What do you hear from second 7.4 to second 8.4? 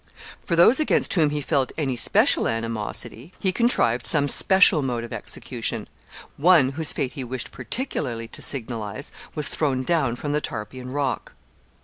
particularly